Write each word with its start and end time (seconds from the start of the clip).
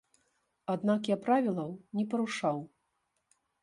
Аднак 0.75 1.01
я 1.15 1.19
правілаў 1.27 1.71
не 2.01 2.09
парушаў. 2.15 2.57